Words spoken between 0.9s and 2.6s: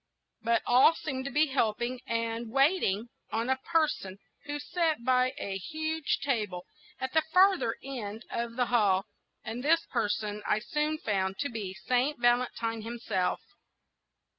seemed to be helping and